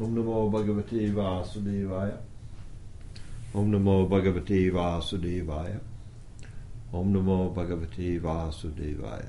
[0.00, 2.10] ओम नमो भगवते वासुदेवाय
[3.56, 5.78] ओम नमो भगवते वासुदेवाय
[6.98, 9.22] ओम नमो भगवते वासुदेवाय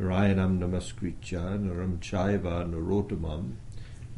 [0.00, 3.42] नारायणं नमस्कृत्य नरं चैव नरोत्तमं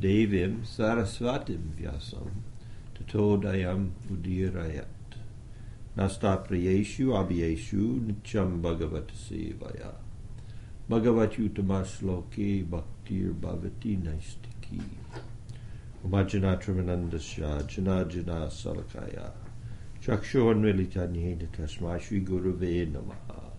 [0.01, 2.29] देवीं सरस्वतीं व्यासं
[2.99, 5.17] ततो दयम् उदीरयत्
[5.99, 9.91] नास्ताप्रियेषु अभियेषु नित्यं भगवत्सेवया
[10.91, 14.83] भगवत्युत्तमश्लोके भक्तिर्भवति नैष्टि Bhavati Naistiki.
[16.05, 19.33] Umajana Tramanandasya Janajana Salakaya.
[20.03, 23.53] Chakshornmilitanyena Tasma Shri Gurave Namaha.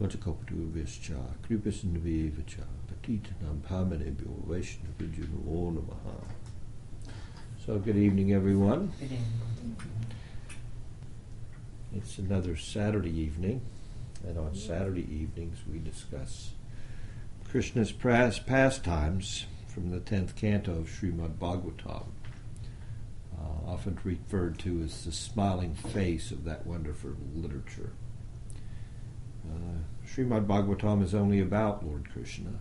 [0.00, 6.24] Vatakopatu Vischa Kripasindavivacha Patitanam Pamanebhyo Vaishnavijuno Namaha.
[7.64, 8.92] So good evening everyone.
[8.98, 9.76] Good evening.
[11.94, 13.62] It's another Saturday evening,
[14.26, 16.52] and on Saturday evenings we discuss
[17.48, 22.06] Krishna's pastimes from the 10th canto of Srimad Bhagavatam,
[23.38, 27.92] uh, often referred to as the smiling face of that wonderful literature.
[29.46, 32.58] Uh, Srimad Bhagavatam is only about Lord Krishna.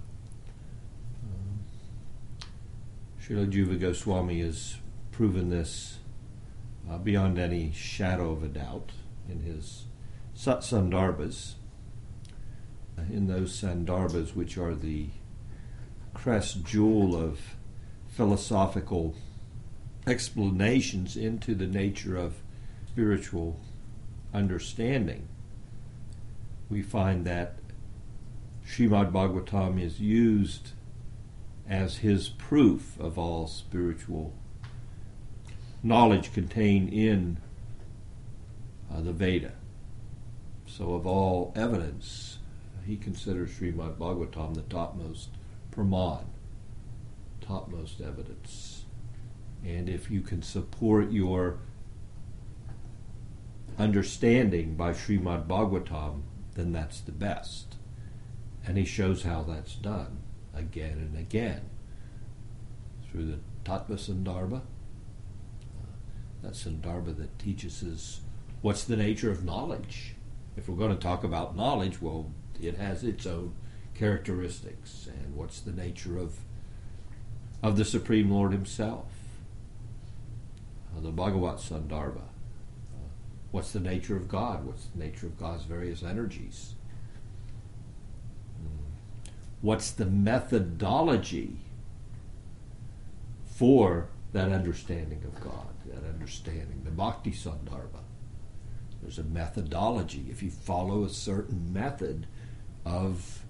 [1.23, 1.61] Um,
[3.23, 4.75] Srila Jiva Goswami has
[5.13, 5.99] proven this
[6.91, 8.91] uh, beyond any shadow of a doubt
[9.29, 9.85] in his
[10.33, 11.53] Sat Sandarbhas,
[12.99, 15.07] uh, in those Sandarbhas which are the
[16.15, 17.39] crest jewel of
[18.07, 19.13] philosophical
[20.07, 22.41] explanations into the nature of
[22.87, 23.59] spiritual
[24.33, 25.27] understanding.
[26.69, 27.57] We find that
[28.65, 30.71] Srimad Bhagavatam is used
[31.69, 34.33] as his proof of all spiritual
[35.83, 37.37] knowledge contained in
[38.91, 39.53] uh, the Veda.
[40.65, 42.39] So, of all evidence,
[42.85, 45.29] he considers Srimad Bhagavatam the topmost
[45.75, 46.25] praman,
[47.41, 48.85] topmost evidence.
[49.65, 51.57] And if you can support your
[53.77, 56.21] understanding by Srimad Bhagavatam,
[56.53, 57.75] then that's the best.
[58.65, 60.19] And he shows how that's done
[60.53, 61.61] again and again
[63.09, 64.61] through the Tattva Sandarbha.
[64.61, 65.91] Uh,
[66.41, 68.21] that Sandarbha that teaches us
[68.61, 70.15] what's the nature of knowledge.
[70.57, 73.53] If we're going to talk about knowledge, well, it has its own
[73.95, 75.07] characteristics.
[75.07, 76.39] And what's the nature of
[77.63, 79.07] of the Supreme Lord Himself?
[80.95, 82.17] Uh, the Bhagavat Sandarbha.
[82.17, 83.07] Uh,
[83.51, 84.65] what's the nature of God?
[84.65, 86.75] What's the nature of God's various energies?
[88.61, 88.91] Mm.
[89.61, 91.57] What's the methodology
[93.45, 98.03] for that understanding of God, that understanding, the Bhakti Sandarbha?
[99.01, 100.25] There's a methodology.
[100.29, 102.27] If you follow a certain method
[102.85, 103.44] of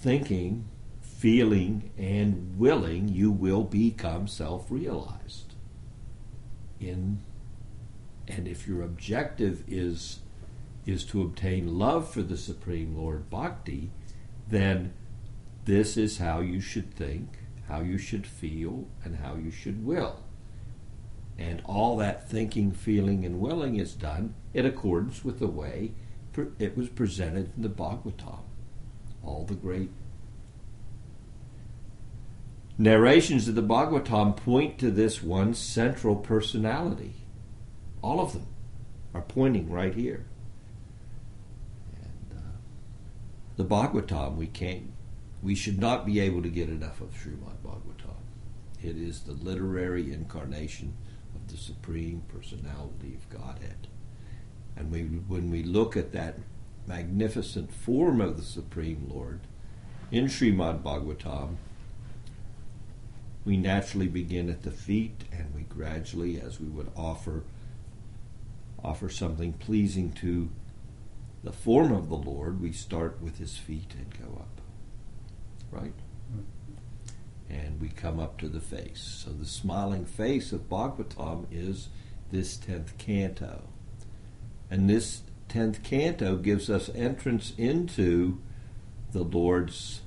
[0.00, 0.66] thinking,
[1.02, 5.54] feeling, and willing, you will become self-realized.
[6.80, 7.20] In
[8.26, 10.20] and if your objective is
[10.86, 13.90] is to obtain love for the Supreme Lord Bhakti,
[14.48, 14.94] then
[15.66, 17.38] this is how you should think,
[17.68, 20.24] how you should feel, and how you should will.
[21.36, 25.92] And all that thinking, feeling, and willing is done in accordance with the way
[26.58, 28.49] it was presented in the Bhagavatam.
[29.24, 29.90] All the great
[32.80, 37.12] narrations of the Bhagavatam point to this one central personality.
[38.00, 38.46] All of them
[39.12, 40.24] are pointing right here.
[42.00, 42.56] And uh,
[43.56, 44.92] the Bhagavatam, we can't,
[45.42, 48.16] we should not be able to get enough of Srimad Bhagavatam.
[48.82, 50.94] It is the literary incarnation
[51.34, 53.88] of the Supreme Personality of Godhead.
[54.74, 56.38] And we, when we look at that
[56.86, 59.40] magnificent form of the Supreme Lord
[60.10, 61.56] in Srimad Bhagavatam,
[63.44, 67.44] we naturally begin at the feet and we gradually, as we would offer,
[68.82, 70.50] offer something pleasing to
[71.42, 74.60] the form of the Lord, we start with his feet and go up.
[75.70, 75.94] Right?
[77.48, 79.22] And we come up to the face.
[79.24, 81.88] So the smiling face of Bhagavatam is
[82.30, 83.62] this tenth canto.
[84.70, 88.40] And this tenth canto gives us entrance into
[89.12, 90.00] the Lord's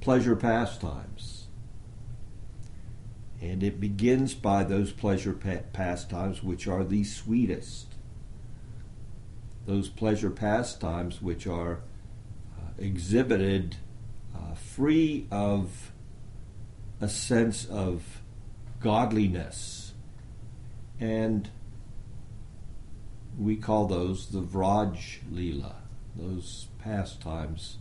[0.00, 1.48] pleasure pastimes.
[3.40, 7.94] And it begins by those pleasure pa- pastimes which are the sweetest.
[9.66, 11.80] Those pleasure pastimes which are
[12.56, 13.76] uh, exhibited
[14.32, 15.90] uh, free of
[17.00, 18.22] a sense of
[18.80, 19.94] godliness.
[21.00, 21.50] And
[23.38, 25.74] we call those the Vraj Leela.
[26.14, 27.78] Those pastimes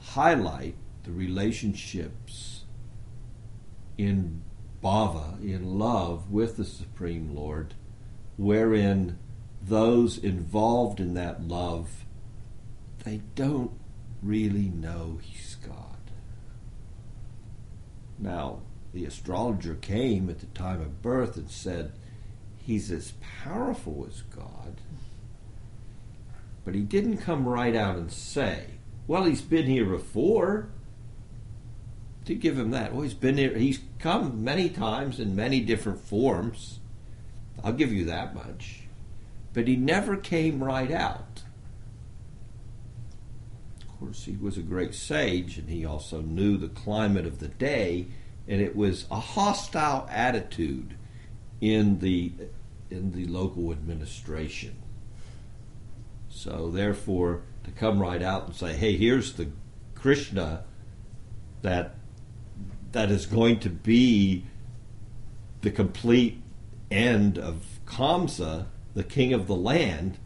[0.00, 2.64] highlight the relationships
[3.98, 4.42] in
[4.82, 7.74] bhava, in love with the Supreme Lord,
[8.36, 9.18] wherein
[9.60, 12.04] those involved in that love,
[13.04, 13.72] they don't
[14.22, 15.76] really know he's God.
[18.18, 18.60] Now,
[18.92, 21.92] the astrologer came at the time of birth and said,
[22.64, 23.12] He's as
[23.42, 24.80] powerful as God.
[26.64, 28.66] But he didn't come right out and say,
[29.06, 30.68] Well, he's been here before.
[32.26, 32.92] To give him that.
[32.92, 36.78] Well, he's been here, he's come many times in many different forms.
[37.64, 38.82] I'll give you that much.
[39.52, 41.42] But he never came right out.
[43.80, 47.48] Of course, he was a great sage, and he also knew the climate of the
[47.48, 48.06] day,
[48.46, 50.94] and it was a hostile attitude
[51.62, 52.32] in the
[52.90, 54.74] in the local administration.
[56.28, 59.48] So therefore, to come right out and say, "Hey, here's the
[59.94, 60.64] Krishna
[61.62, 61.94] that
[62.90, 64.44] that is going to be
[65.62, 66.42] the complete
[66.90, 70.18] end of Kamsa, the king of the land,"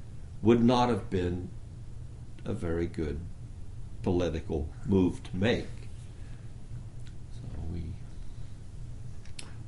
[0.43, 1.51] would not have been
[2.47, 3.21] a very good
[4.03, 5.67] political move to make.
[7.35, 7.83] So we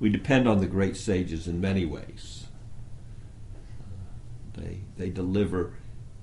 [0.01, 2.47] we depend on the great sages in many ways.
[4.55, 5.75] They they deliver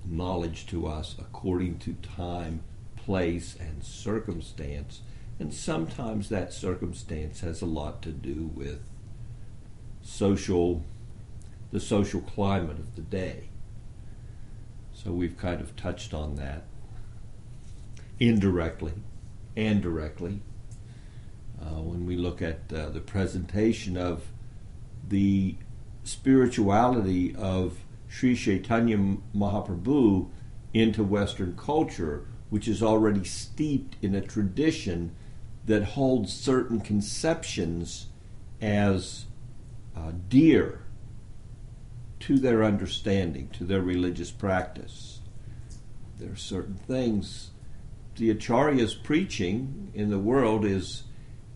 [0.05, 2.63] knowledge to us according to time,
[2.95, 5.01] place, and circumstance,
[5.39, 8.81] and sometimes that circumstance has a lot to do with
[10.01, 10.83] social
[11.71, 13.49] the social climate of the day.
[14.93, 16.63] So we've kind of touched on that
[18.19, 18.93] indirectly
[19.57, 20.41] and directly
[21.61, 24.23] uh, when we look at uh, the presentation of
[25.07, 25.55] the
[26.03, 28.97] spirituality of Sri Chaitanya
[29.35, 30.29] Mahaprabhu
[30.73, 35.15] into Western culture, which is already steeped in a tradition
[35.65, 38.07] that holds certain conceptions
[38.61, 39.25] as
[39.95, 40.81] uh, dear
[42.19, 45.19] to their understanding, to their religious practice.
[46.17, 47.51] There are certain things
[48.15, 51.03] the Acharya's preaching in the world is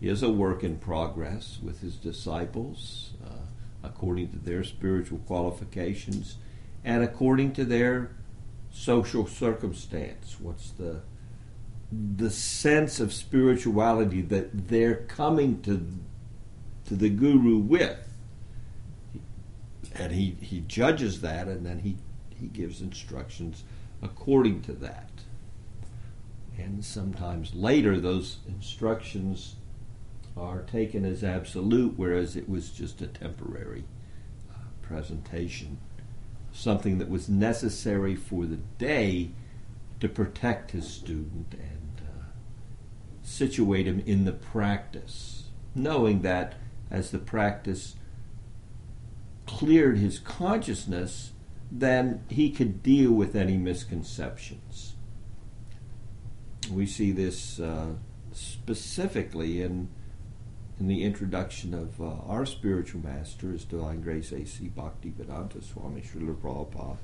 [0.00, 3.34] is a work in progress with his disciples uh,
[3.82, 6.36] according to their spiritual qualifications
[6.84, 8.10] and according to their
[8.72, 10.36] social circumstance.
[10.40, 11.02] What's the
[11.92, 15.86] the sense of spirituality that they're coming to
[16.86, 18.06] to the guru with?
[19.94, 21.96] And he, he judges that and then he,
[22.38, 23.64] he gives instructions
[24.02, 25.10] according to that.
[26.56, 29.56] And sometimes later, those instructions
[30.36, 33.84] are taken as absolute, whereas it was just a temporary
[34.50, 35.78] uh, presentation,
[36.52, 39.30] something that was necessary for the day
[40.00, 42.24] to protect his student and uh,
[43.22, 45.44] situate him in the practice,
[45.74, 46.54] knowing that
[46.90, 47.96] as the practice
[49.46, 51.32] cleared his consciousness,
[51.70, 54.94] then he could deal with any misconceptions.
[56.70, 57.94] We see this uh,
[58.32, 59.88] specifically in
[60.80, 64.70] in the introduction of uh, our spiritual master, His Divine Grace A.C.
[64.74, 66.96] Bhaktivedanta Swami Srila Prabhupada,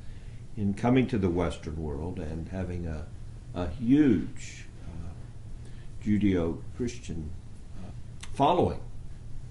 [0.56, 3.06] in coming to the Western world and having a,
[3.54, 5.10] a huge uh,
[6.02, 7.30] Judeo Christian
[7.84, 7.90] uh,
[8.32, 8.80] following,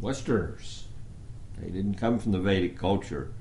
[0.02, 0.86] Westerners.
[1.60, 3.32] They didn't come from the Vedic culture,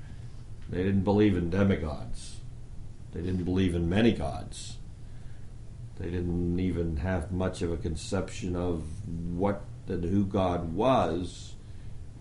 [0.69, 2.41] they didn't believe in demigods,
[3.11, 4.77] they didn't believe in many gods.
[5.97, 11.53] They didn't even have much of a conception of what and who God was,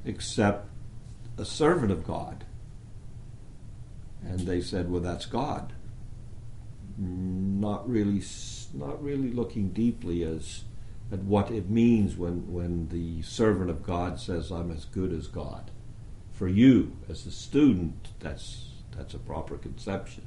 [0.04, 0.68] except
[1.38, 2.44] a servant of God.
[4.22, 5.72] And they said, "Well, that's God."
[6.96, 8.22] Not really,
[8.72, 10.64] not really looking deeply as
[11.12, 15.26] at what it means when when the servant of God says, "I'm as good as
[15.26, 15.70] God."
[16.32, 20.26] For you, as a student, that's that's a proper conception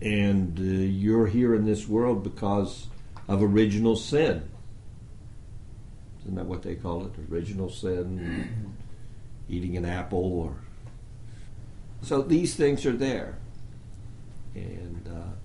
[0.00, 2.88] and uh, you're here in this world because
[3.28, 4.48] of original sin.
[6.26, 7.12] Isn't that what they call it?
[7.30, 8.76] Original sin,
[9.48, 10.56] eating an apple, or
[12.02, 13.38] so these things are there,
[14.54, 15.36] and uh,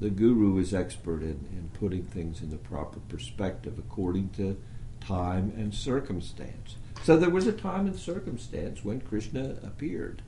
[0.00, 4.56] the guru is expert in, in putting things in the proper perspective according to
[5.00, 6.76] time and circumstance.
[7.02, 10.22] So there was a time and circumstance when Krishna appeared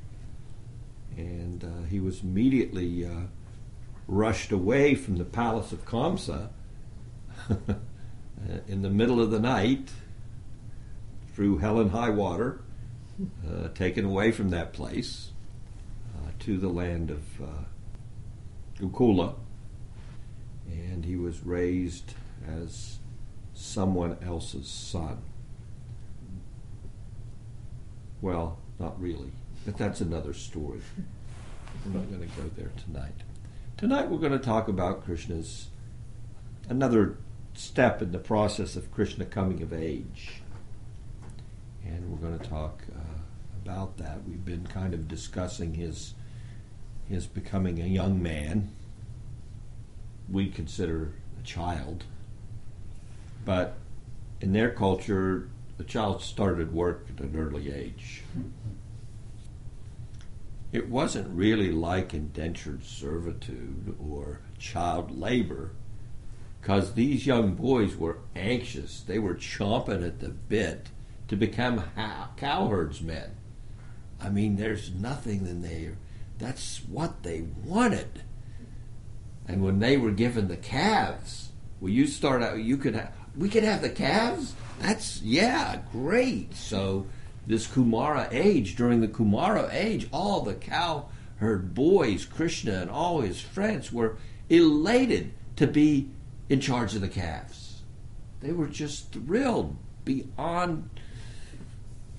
[1.17, 3.23] and uh, he was immediately uh,
[4.07, 6.51] rushed away from the palace of Kamsa
[8.69, 9.91] in the middle of the night
[11.35, 12.61] through hell and high water,
[13.47, 15.31] uh, taken away from that place
[16.17, 17.65] uh, to the land of uh,
[18.81, 19.35] Gokula,
[20.69, 22.15] and he was raised
[22.47, 22.99] as
[23.55, 25.19] someone else's son.
[28.21, 29.33] Well, not really,
[29.65, 30.81] but that's another story.
[31.85, 33.15] We're not going to go there tonight.
[33.77, 35.69] Tonight we're going to talk about Krishna's
[36.69, 37.19] another
[37.57, 40.43] step in the process of Krishna coming of age.
[41.85, 43.01] And we're going to talk uh,
[43.65, 44.25] about that.
[44.27, 46.15] We've been kind of discussing his
[47.09, 48.71] his becoming a young man.
[50.29, 52.03] We consider a child,
[53.45, 53.77] but
[54.41, 55.49] in their culture,
[55.79, 58.23] the child started work at an early age.
[60.73, 65.71] It wasn't really like indentured servitude or child labor
[66.61, 69.01] because these young boys were anxious.
[69.01, 70.89] They were chomping at the bit
[71.29, 71.85] to become
[72.37, 73.31] cowherdsmen.
[74.21, 75.97] I mean, there's nothing in there.
[76.39, 78.23] That's what they wanted.
[79.49, 83.49] And when they were given the calves, well, you start out, you could have, we
[83.49, 84.55] could have the calves?
[84.81, 86.55] That's, yeah, great.
[86.55, 87.07] So,
[87.47, 93.41] this Kumara age, during the Kumara age, all the cowherd boys, Krishna and all his
[93.41, 94.17] friends were
[94.49, 96.11] elated to be
[96.49, 97.83] in charge of the calves.
[98.41, 100.91] They were just thrilled beyond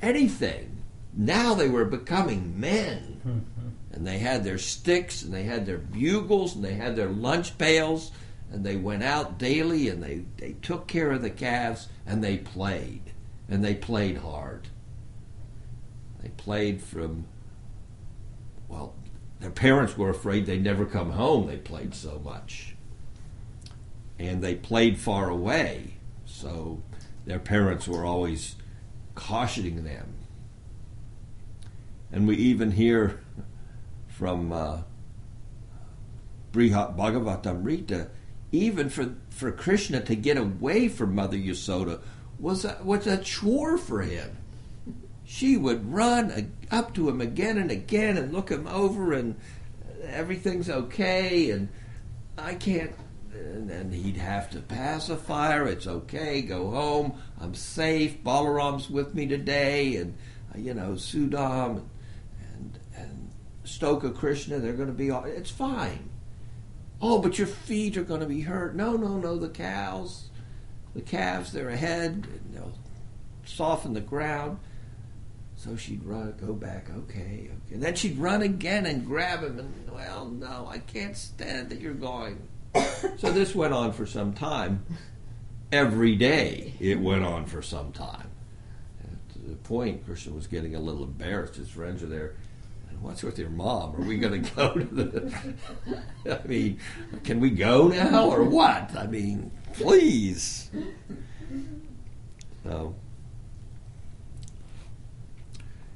[0.01, 0.83] anything.
[1.13, 3.21] Now they were becoming men.
[3.25, 3.39] Mm-hmm.
[3.89, 7.57] And they had their sticks and they had their bugles and they had their lunch
[7.57, 8.11] pails
[8.51, 12.37] and they went out daily and they, they took care of the calves and they
[12.37, 13.01] played.
[13.49, 14.67] And they played hard.
[16.21, 17.25] They played from,
[18.67, 18.93] well,
[19.39, 21.47] their parents were afraid they'd never come home.
[21.47, 22.75] They played so much.
[24.19, 25.95] And they played far away.
[26.25, 26.81] So
[27.25, 28.55] their parents were always
[29.15, 30.17] cautioning them
[32.11, 33.19] and we even hear
[34.07, 34.81] from uh,
[36.51, 38.09] Brihat Bhagavatamrita,
[38.51, 41.99] even for, for Krishna to get away from Mother Yasoda
[42.39, 44.37] was a, was a chore for him.
[45.25, 49.35] She would run up to him again and again and look him over, and
[50.03, 51.67] everything's okay, and
[52.37, 52.93] I can't.
[53.69, 55.67] And he'd have to pacify her.
[55.67, 56.41] It's okay.
[56.41, 57.21] Go home.
[57.39, 58.23] I'm safe.
[58.23, 60.17] Balaram's with me today, and
[60.53, 61.83] uh, you know Sudam.
[62.53, 63.31] And and
[63.63, 66.09] Stoka Krishna, they're going to be all, it's fine.
[67.01, 68.75] Oh, but your feet are going to be hurt.
[68.75, 70.29] No, no, no, the cows,
[70.95, 72.73] the calves, they're ahead, and they'll
[73.45, 74.59] soften the ground.
[75.55, 77.73] So she'd run, go back, okay, okay.
[77.73, 81.81] And then she'd run again and grab him, and, well, no, I can't stand that
[81.81, 82.47] you're going.
[83.17, 84.85] so this went on for some time.
[85.71, 88.29] Every day it went on for some time.
[89.33, 91.55] To the point, Krishna was getting a little embarrassed.
[91.55, 92.35] His friends are there
[93.01, 93.95] what's with your mom?
[93.95, 95.33] Are we going to go to the?
[96.43, 96.79] I mean,
[97.23, 98.95] can we go now or what?
[98.95, 100.69] I mean, please.
[102.63, 102.95] So,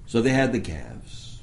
[0.06, 1.42] so they had the calves.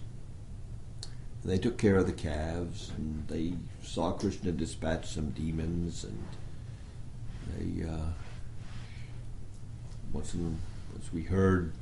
[1.45, 3.55] They took care of the calves, and they
[3.99, 6.25] saw Krishna dispatch some demons, and
[7.49, 8.13] they, uh,
[10.13, 10.57] once, in,
[10.93, 11.73] once we heard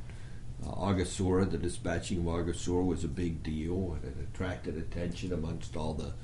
[0.66, 3.98] uh, Aghasura, the dispatching of Aghasura was a big deal.
[4.00, 6.14] And it attracted attention amongst all the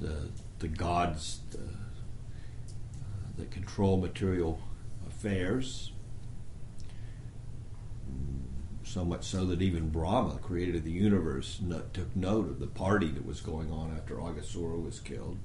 [0.00, 1.76] the, the gods the, uh,
[3.36, 4.58] that control material
[5.06, 5.92] affairs.
[8.10, 11.60] Mm, so much so that even Brahma, creator of the universe,
[11.92, 15.38] took note of the party that was going on after Aghasura was killed.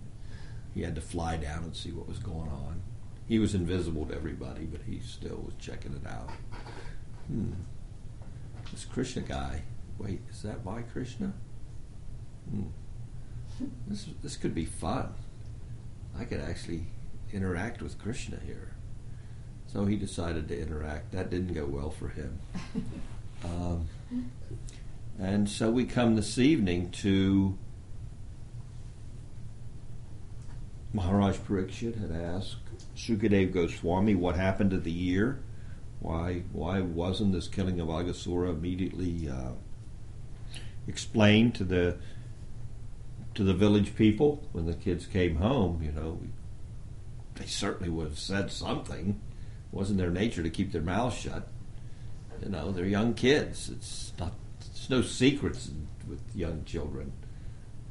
[0.74, 2.82] He had to fly down and see what was going on.
[3.27, 6.29] He was invisible to everybody, but he still was checking it out.
[7.27, 7.53] Hmm
[8.72, 9.63] this Krishna guy.
[9.98, 11.34] Wait, is that my Krishna?
[12.50, 12.68] Hmm.
[13.88, 15.13] This this could be fun.
[16.18, 16.88] I could actually
[17.34, 18.75] interact with Krishna here.
[19.68, 21.12] So he decided to interact.
[21.12, 22.39] That didn't go well for him.
[23.43, 23.88] Um,
[25.19, 27.58] and so we come this evening to
[30.93, 32.58] Maharaj Parikshit had asked
[32.96, 35.39] Sukadev Goswami what happened to the year
[36.00, 39.51] why why wasn't this killing of Aghasura immediately uh,
[40.88, 41.98] explained to the
[43.36, 45.81] to the village people when the kids came home?
[45.84, 46.19] You know,
[47.36, 49.22] they certainly would have said something.
[49.72, 51.48] It wasn't their nature to keep their mouths shut.
[52.41, 53.69] You know, they're young kids.
[53.69, 54.34] It's not.
[54.62, 55.72] It's no secrets
[56.08, 57.13] with young children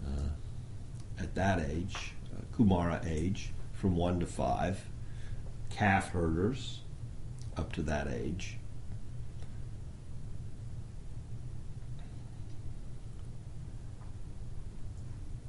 [0.07, 4.81] uh, at that age, uh, Kumara age, from one to five,
[5.71, 6.81] calf herders
[7.57, 8.57] up to that age.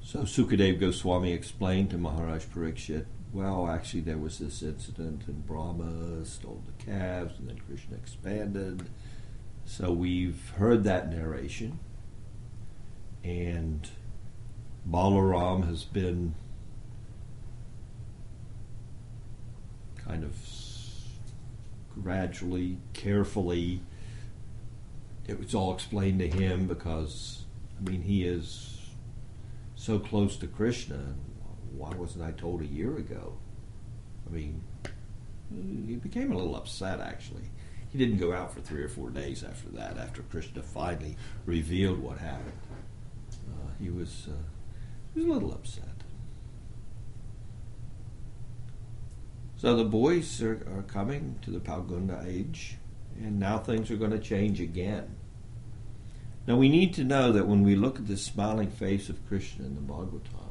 [0.01, 6.25] So Sukadev Goswami explained to Maharaj Parikshit, well, actually, there was this incident, and Brahma
[6.25, 8.89] stole the calves, and then Krishna expanded.
[9.65, 11.79] So we've heard that narration,
[13.23, 13.87] and
[14.89, 16.33] Balaram has been
[19.97, 20.35] kind of
[22.01, 23.81] gradually, carefully.
[25.27, 27.43] It was all explained to him because,
[27.79, 28.89] I mean, he is
[29.75, 31.13] so close to Krishna.
[31.75, 33.37] Why wasn't I told a year ago?
[34.27, 34.63] I mean,
[35.87, 37.49] he became a little upset actually.
[37.91, 41.99] He didn't go out for three or four days after that, after Krishna finally revealed
[41.99, 42.53] what happened.
[43.31, 44.35] Uh, he was uh,
[45.13, 45.85] he was a little upset.
[49.57, 52.77] So the boys are, are coming to the Pauganda age,
[53.17, 55.15] and now things are going to change again.
[56.47, 59.65] Now we need to know that when we look at the smiling face of Krishna
[59.65, 60.48] in the Bhagavatam,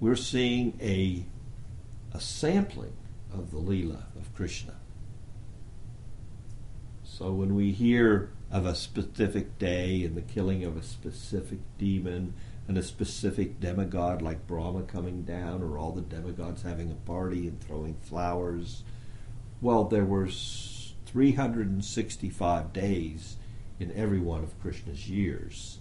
[0.00, 1.24] we're seeing a,
[2.12, 2.96] a sampling
[3.32, 4.76] of the Leela of Krishna.
[7.04, 12.32] So when we hear of a specific day and the killing of a specific demon
[12.66, 17.46] and a specific demigod like Brahma coming down, or all the demigods having a party
[17.46, 18.84] and throwing flowers.
[19.60, 23.36] Well, there were 365 days
[23.78, 25.79] in every one of Krishna's years.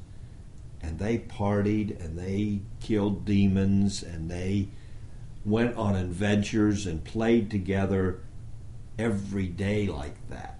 [0.82, 4.70] And they partied and they killed demons and they
[5.46, 8.20] went on adventures and played together
[8.98, 10.60] every day like that.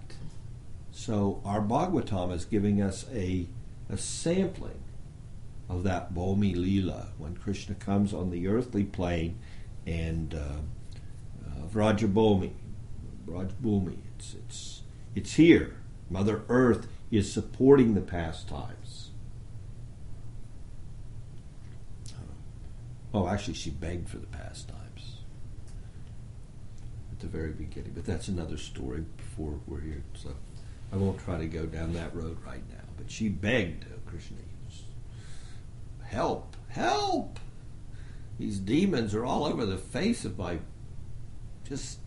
[0.90, 3.46] So our Bhagavatam is giving us a,
[3.88, 4.82] a sampling
[5.68, 9.38] of that Bhomi Leela when Krishna comes on the earthly plane
[9.86, 10.58] and uh,
[11.46, 12.52] uh, Vrajabhomi,
[13.26, 14.82] Vrajabhumi, it's, it's,
[15.14, 15.76] it's here.
[16.10, 18.79] Mother Earth is supporting the pastimes.
[23.12, 25.16] Oh, actually, she begged for the pastimes
[27.10, 30.02] at the very beginning, but that's another story before we're here.
[30.14, 30.30] So
[30.92, 32.84] I won't try to go down that road right now.
[32.96, 34.36] But she begged uh, Krishna
[36.10, 37.38] help, help.
[38.38, 40.58] These demons are all over the face of my,
[41.68, 41.98] just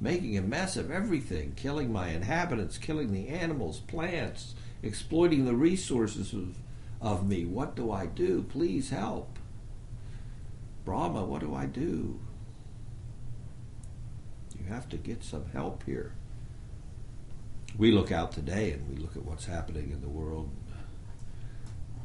[0.00, 6.32] making a mess of everything, killing my inhabitants, killing the animals, plants, exploiting the resources
[6.32, 6.56] of,
[7.00, 7.44] of me.
[7.44, 8.42] What do I do?
[8.42, 9.38] Please help.
[10.84, 12.20] Brahma, what do I do?
[14.58, 16.14] You have to get some help here.
[17.76, 20.50] We look out today and we look at what's happening in the world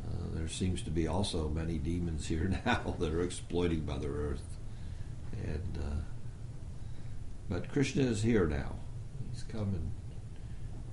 [0.07, 4.57] uh, there seems to be also many demons here now that are exploiting Mother Earth,
[5.43, 6.01] and uh,
[7.49, 8.75] but Krishna is here now.
[9.31, 9.91] He's coming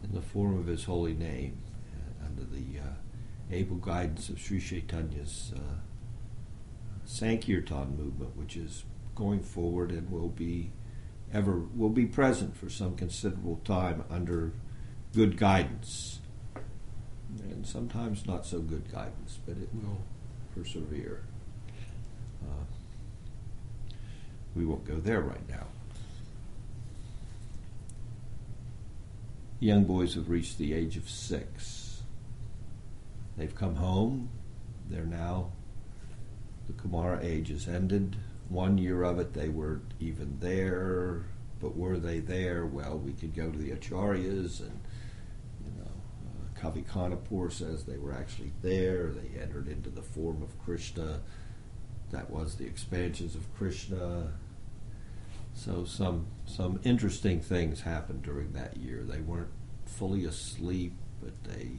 [0.03, 1.59] in the form of His holy name,
[1.95, 2.95] uh, under the uh,
[3.51, 5.77] able guidance of Sri Chaitanya's uh,
[7.05, 10.73] Sankirtan movement, which is going forward and will be
[11.33, 14.53] ever will be present for some considerable time under
[15.13, 16.21] good guidance
[17.43, 20.01] and sometimes not so good guidance, but it will
[20.55, 21.23] persevere.
[22.43, 22.65] Uh,
[24.55, 25.67] we won't go there right now.
[29.61, 32.03] Young boys have reached the age of six.
[33.37, 34.29] They've come home.
[34.91, 35.53] They're now,
[36.67, 38.17] the Kumara age has ended.
[38.49, 41.25] One year of it, they weren't even there.
[41.61, 42.67] But were they there?
[42.67, 44.81] Well, we could go to the Acharyas and
[45.65, 45.91] you know,
[46.27, 49.13] uh, Kavi Karnapur says they were actually there.
[49.13, 51.21] They entered into the form of Krishna.
[52.11, 54.33] That was the expansions of Krishna.
[55.55, 59.03] So some some interesting things happened during that year.
[59.03, 59.53] They weren't
[59.87, 61.79] fully asleep, but they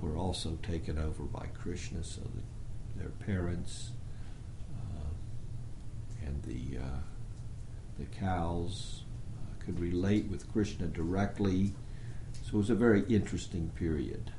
[0.00, 2.44] were also taken over by Krishna, so that
[2.96, 3.92] their parents
[6.28, 7.00] and the uh,
[7.98, 9.04] the cows
[9.36, 11.72] uh, could relate with Krishna directly
[12.48, 14.32] so it was a very interesting period.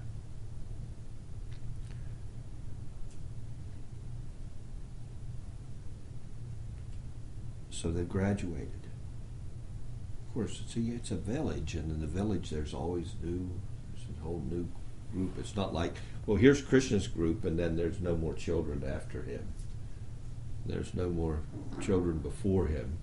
[7.69, 8.87] So they graduated.
[10.27, 13.47] Of course, it's a, it's a village, and in the village there's always new,
[13.93, 14.67] there's a whole new
[15.13, 15.37] group.
[15.37, 15.93] It's not like,
[16.25, 19.49] well, here's Krishna's group, and then there's no more children after him.
[20.65, 21.41] There's no more
[21.81, 22.97] children before him.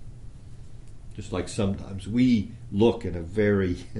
[1.14, 3.78] Just like sometimes we look in a very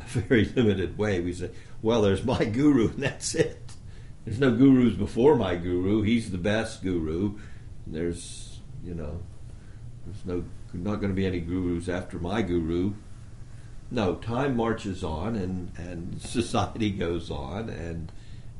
[0.00, 1.20] a very limited way.
[1.20, 1.50] We say,
[1.82, 3.72] well, there's my guru, and that's it.
[4.24, 6.02] There's no gurus before my guru.
[6.02, 7.38] He's the best guru.
[7.86, 9.20] There's, you know,
[10.04, 12.94] there's no not going to be any gurus after my guru.
[13.90, 18.10] No, time marches on, and and society goes on, and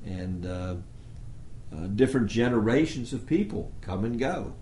[0.04, 0.76] and uh,
[1.74, 4.54] uh, different generations of people come and go.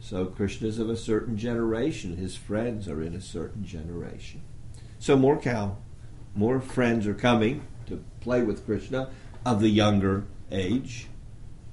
[0.00, 2.16] So Krishna's of a certain generation.
[2.16, 4.42] His friends are in a certain generation.
[4.98, 5.76] So more cow
[6.38, 9.10] more friends are coming to play with Krishna
[9.44, 11.08] of the younger age,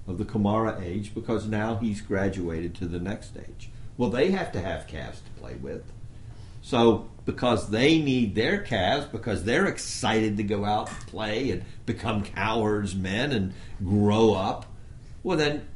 [0.07, 3.69] of the Kumara age, because now he's graduated to the next age.
[3.95, 5.83] Well, they have to have calves to play with.
[6.63, 11.63] So, because they need their calves, because they're excited to go out and play and
[11.85, 14.65] become cowards men and grow up,
[15.23, 15.67] well, then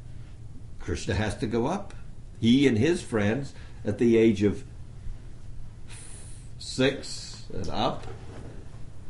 [0.79, 1.93] Krishna has to go up.
[2.39, 4.63] He and his friends at the age of
[6.59, 8.05] six and up.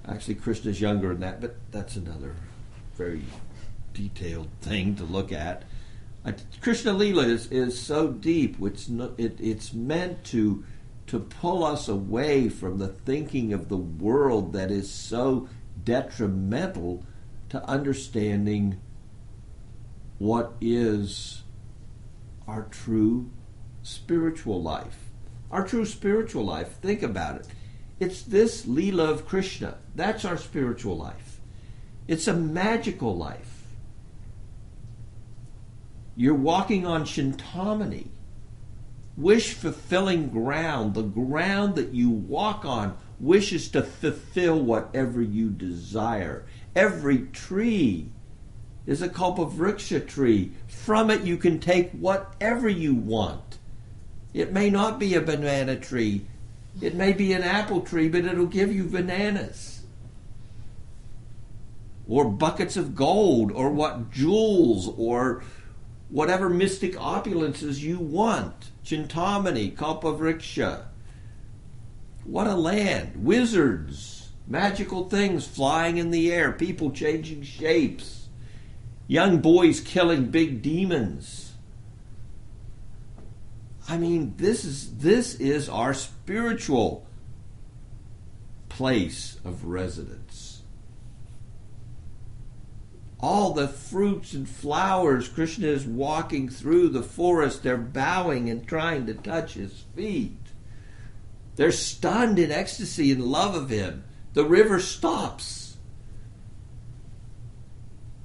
[0.07, 2.35] Actually, Krishna's younger than that, but that's another
[2.95, 3.23] very
[3.93, 5.63] detailed thing to look at.
[6.25, 8.57] Uh, Krishna Lila is, is so deep.
[8.61, 10.63] It's, it, it's meant to
[11.09, 15.49] to pull us away from the thinking of the world that is so
[15.83, 17.03] detrimental
[17.49, 18.79] to understanding
[20.19, 21.41] what is
[22.47, 23.31] our true
[23.81, 25.09] spiritual life.
[25.49, 27.47] Our true spiritual life, think about it.
[27.99, 29.77] It's this Leela of Krishna.
[29.95, 31.41] That's our spiritual life.
[32.07, 33.63] It's a magical life.
[36.15, 38.09] You're walking on Chintamani,
[39.19, 40.93] wish fulfilling ground.
[40.93, 46.45] The ground that you walk on wishes to fulfill whatever you desire.
[46.75, 48.09] Every tree
[48.85, 50.51] is a kalpavriksha tree.
[50.67, 53.57] From it you can take whatever you want.
[54.33, 56.25] It may not be a banana tree.
[56.81, 59.81] It may be an apple tree, but it'll give you bananas.
[62.07, 65.43] Or buckets of gold, or what jewels, or
[66.09, 68.71] whatever mystic opulences you want.
[68.89, 70.85] Chintamani, Kalpavriksha.
[72.23, 73.23] What a land.
[73.23, 78.29] Wizards, magical things flying in the air, people changing shapes,
[79.05, 81.53] young boys killing big demons.
[83.87, 87.05] I mean, this is this is our spiritual
[88.69, 90.28] place of residence.
[93.19, 99.05] All the fruits and flowers, Krishna is walking through the forest, they're bowing and trying
[99.07, 100.37] to touch his feet.
[101.57, 104.05] They're stunned in ecstasy and love of him.
[104.33, 105.77] The river stops.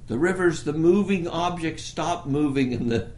[0.07, 3.11] The rivers, the moving objects stop moving, and the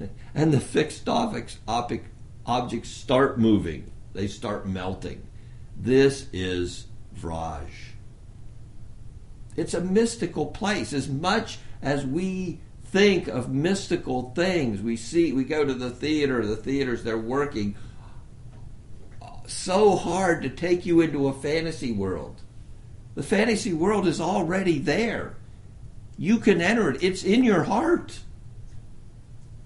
[0.34, 3.90] and the fixed objects, objects start moving.
[4.12, 5.26] They start melting.
[5.76, 6.86] This is
[7.18, 7.93] Vraj.
[9.56, 10.92] It's a mystical place.
[10.92, 16.46] As much as we think of mystical things, we see, we go to the theater,
[16.46, 17.76] the theaters, they're working
[19.46, 22.40] so hard to take you into a fantasy world.
[23.14, 25.36] The fantasy world is already there.
[26.16, 28.20] You can enter it, it's in your heart.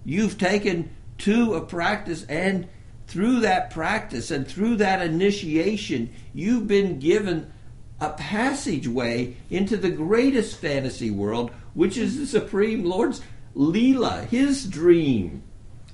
[0.04, 2.68] You've taken to a practice, and
[3.06, 7.52] through that practice and through that initiation, you've been given
[8.00, 13.20] a passageway into the greatest fantasy world, which is the Supreme Lord's
[13.56, 15.42] Leela, his dream,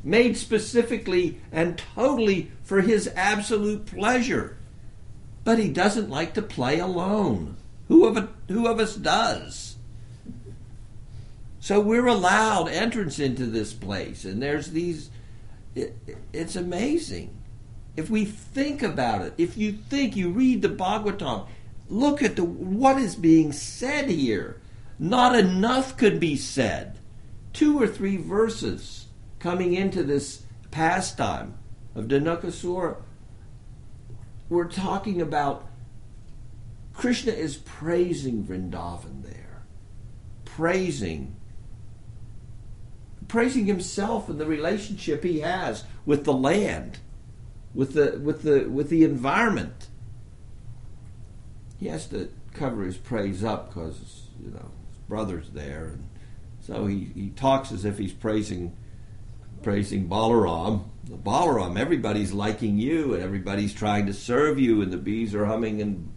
[0.02, 4.58] made specifically and totally for his absolute pleasure.
[5.44, 7.56] But he doesn't like to play alone.
[7.88, 9.76] Who of, it, who of us does?
[11.60, 15.08] So we're allowed entrance into this place, and there's these.
[15.74, 15.96] It,
[16.32, 17.34] it's amazing.
[17.96, 21.46] If we think about it, if you think, you read the Bhagavatam,
[21.88, 24.60] look at the what is being said here.
[24.98, 26.98] Not enough could be said.
[27.52, 29.06] Two or three verses
[29.38, 31.54] coming into this pastime
[31.94, 32.96] of Dhenukasura.
[34.48, 35.68] We're talking about
[36.92, 39.64] Krishna is praising Vrindavan there,
[40.44, 41.36] praising
[43.28, 46.98] praising himself and the relationship he has with the land,
[47.74, 49.88] with the with the with the environment.
[51.84, 56.08] He has to cover his praise up because you know his brother's there, and
[56.62, 58.74] so he, he talks as if he's praising
[59.62, 60.84] praising Balaram.
[61.06, 65.82] Balaram, everybody's liking you, and everybody's trying to serve you, and the bees are humming,
[65.82, 66.10] and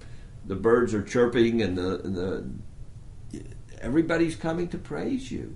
[0.45, 2.49] the birds are chirping, and the, and the
[3.81, 5.53] everybody's coming to praise you.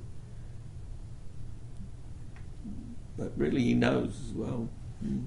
[3.17, 4.67] But really, he knows, well,
[5.01, 5.21] hmm,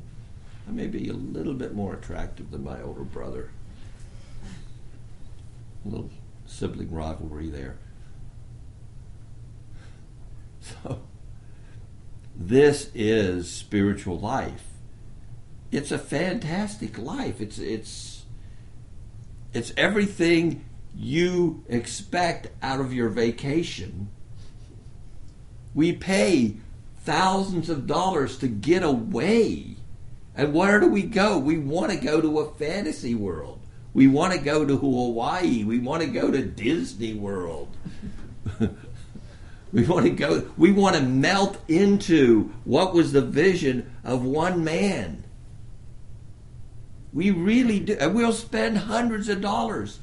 [0.68, 3.49] I may be a little bit more attractive than my older brother.
[5.85, 6.11] Little
[6.47, 7.79] sibling rivalry there.
[10.61, 11.03] So,
[12.35, 14.64] this is spiritual life.
[15.70, 17.40] It's a fantastic life.
[17.40, 18.25] It's it's
[19.53, 20.64] it's everything
[20.97, 24.09] you expect out of your vacation.
[25.75, 26.57] We pay
[26.99, 29.77] thousands of dollars to get away.
[30.37, 31.38] And where do we go?
[31.38, 33.53] We want to go to a fantasy world.
[33.94, 35.62] We want to go to Hawaii.
[35.62, 37.74] We want to go to Disney World.
[39.72, 44.64] we want to go, we want to melt into what was the vision of one
[44.64, 45.24] man.
[47.12, 47.96] We really do.
[48.00, 50.00] And we'll spend hundreds of dollars.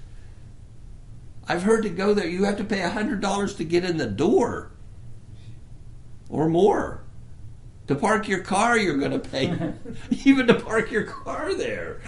[1.47, 4.08] I've heard to go there, you have to pay a $100 to get in the
[4.08, 4.71] door
[6.30, 7.04] or more.
[7.88, 9.73] To park your car, you're going to pay,
[10.23, 11.99] even to park your car there.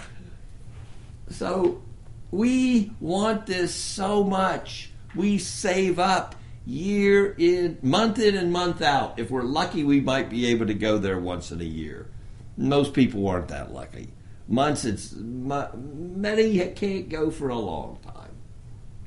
[1.30, 1.82] So
[2.30, 4.90] we want this so much.
[5.14, 6.34] We save up
[6.66, 9.18] year in, month in and month out.
[9.18, 12.08] If we're lucky, we might be able to go there once in a year.
[12.56, 14.08] Most people aren't that lucky.
[14.46, 18.14] Months, it's many can't go for a long time.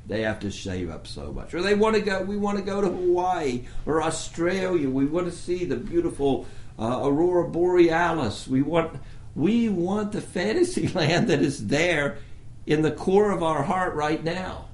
[0.06, 2.22] They have to save up so much, or they want to go.
[2.22, 4.88] We want to go to Hawaii or Australia.
[4.88, 6.46] We want to see the beautiful
[6.78, 8.48] uh, aurora borealis.
[8.48, 8.98] We want
[9.34, 12.18] we want the fantasy land that is there
[12.66, 14.66] in the core of our heart right now.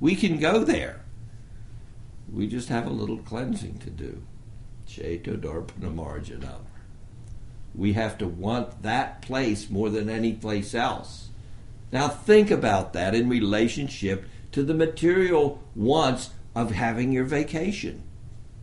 [0.00, 1.04] We can go there.
[2.32, 4.22] We just have a little cleansing to do.
[7.74, 11.28] We have to want that place more than any place else.
[11.90, 18.02] Now think about that in relationship to the material wants of having your vacation.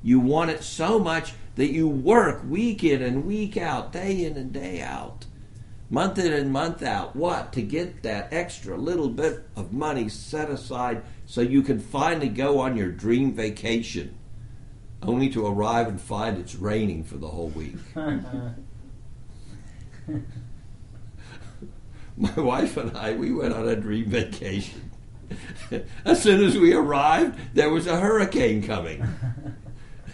[0.04, 4.38] You want it so much that you work week in and week out, day in
[4.38, 5.26] and day out,
[5.90, 7.16] month in and month out.
[7.16, 7.54] What?
[7.54, 12.60] To get that extra little bit of money set aside so you can finally go
[12.60, 14.16] on your dream vacation,
[15.04, 17.76] only to arrive and find it's raining for the whole week.
[22.18, 24.92] My wife and I, we went on a dream vacation.
[26.06, 29.08] as soon as we arrived, there was a hurricane coming.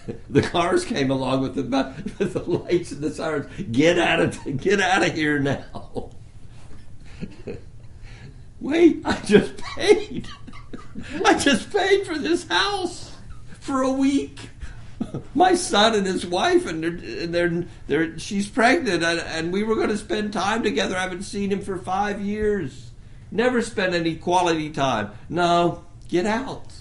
[0.29, 1.63] the cars came along with the
[2.19, 3.47] with the lights and the sirens.
[3.71, 6.09] Get out of get out of here now!
[8.59, 10.27] Wait, I just paid.
[11.23, 13.15] I just paid for this house
[13.59, 14.49] for a week.
[15.35, 19.75] My son and his wife, and they're, they're, they're she's pregnant, and, and we were
[19.75, 20.97] going to spend time together.
[20.97, 22.89] I haven't seen him for five years.
[23.29, 25.11] Never spent any quality time.
[25.29, 26.73] No, get out.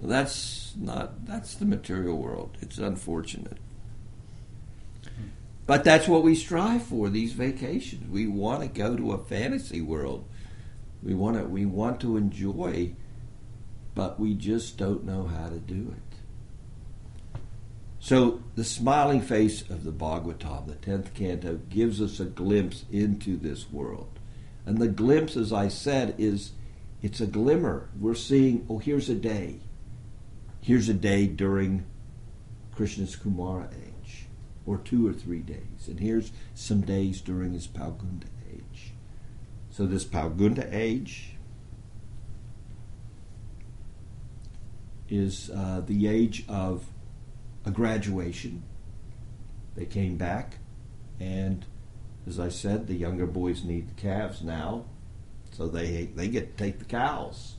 [0.00, 2.56] Well, that's not that's the material world.
[2.60, 3.58] It's unfortunate.
[5.66, 8.10] But that's what we strive for, these vacations.
[8.10, 10.28] We want to go to a fantasy world.
[11.02, 12.94] We want to we want to enjoy,
[13.94, 17.40] but we just don't know how to do it.
[17.98, 23.38] So the smiling face of the Bhagavatam, the tenth canto, gives us a glimpse into
[23.38, 24.18] this world.
[24.66, 26.52] And the glimpse, as I said, is
[27.00, 27.88] it's a glimmer.
[27.98, 29.60] We're seeing, oh, here's a day
[30.64, 31.84] here's a day during
[32.74, 34.24] Krishna's Kumara age,
[34.64, 38.92] or two or three days, and here's some days during his Pauganda age.
[39.70, 41.36] So this Pauganda age
[45.10, 46.86] is uh, the age of
[47.66, 48.62] a graduation.
[49.76, 50.56] They came back,
[51.20, 51.66] and
[52.26, 54.86] as I said, the younger boys need the calves now,
[55.52, 57.53] so they they get to take the cows.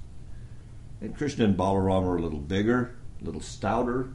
[1.01, 4.13] And Krishna and Balaram are a little bigger, a little stouter.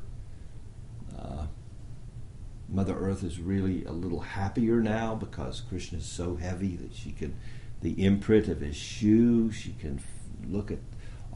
[1.16, 1.46] Uh,
[2.68, 7.12] Mother Earth is really a little happier now because Krishna is so heavy that she
[7.12, 7.36] can,
[7.82, 10.00] the imprint of his shoe, she can
[10.46, 10.78] look at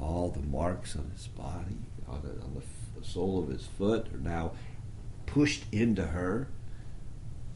[0.00, 1.78] all the marks on his body,
[2.09, 2.62] on, the, on the
[3.04, 4.52] sole of his foot are now
[5.26, 6.48] pushed into her.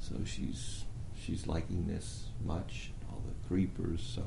[0.01, 2.93] So she's she's liking this much.
[3.11, 4.03] All the creepers.
[4.03, 4.25] So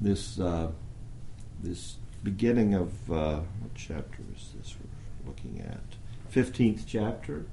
[0.00, 0.72] this uh,
[1.62, 5.94] this beginning of uh, what chapter is this we're looking at?
[6.28, 7.46] Fifteenth chapter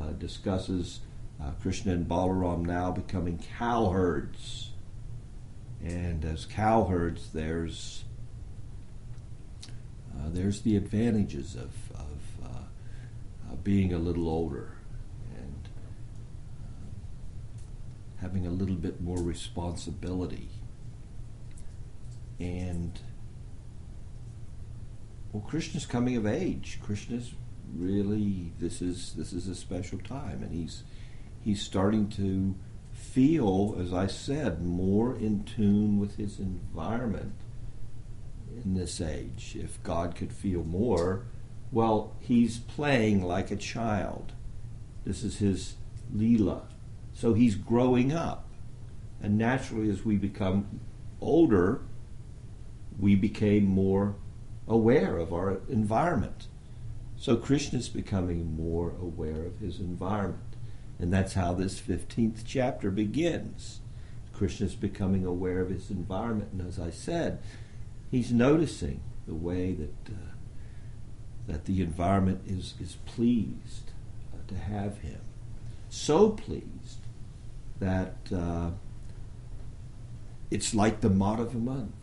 [0.00, 1.00] uh, discusses
[1.38, 4.70] uh, Krishna and Balaram now becoming cowherds,
[5.84, 8.04] and as cowherds, there's
[10.16, 14.72] uh, there's the advantages of, of uh, being a little older
[15.36, 15.68] and
[16.64, 16.86] uh,
[18.22, 20.48] having a little bit more responsibility
[22.40, 23.00] and
[25.38, 26.80] well, Krishna's coming of age.
[26.82, 27.32] Krishna's
[27.76, 30.82] really this is this is a special time, and he's
[31.40, 32.56] he's starting to
[32.90, 37.34] feel, as I said, more in tune with his environment
[38.64, 39.56] in this age.
[39.56, 41.26] If God could feel more,
[41.70, 44.32] well, he's playing like a child.
[45.04, 45.76] This is his
[46.12, 46.62] Leela.
[47.12, 48.48] So he's growing up.
[49.22, 50.80] And naturally, as we become
[51.20, 51.82] older,
[52.98, 54.16] we became more
[54.68, 56.46] aware of our environment.
[57.16, 60.42] So Krishna is becoming more aware of his environment.
[60.98, 63.80] And that's how this 15th chapter begins.
[64.38, 67.40] Krishna's becoming aware of his environment, and as I said,
[68.08, 70.28] he's noticing the way that uh,
[71.48, 73.90] that the environment is is pleased
[74.32, 75.18] uh, to have him,
[75.88, 77.00] so pleased
[77.80, 78.70] that uh,
[80.52, 81.94] it's like the Madhava month,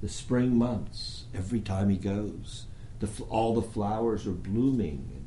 [0.00, 1.24] the spring months.
[1.34, 2.66] Every time he goes,
[3.00, 5.26] the, all the flowers are blooming, and